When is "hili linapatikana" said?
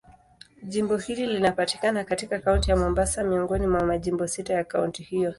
0.97-2.03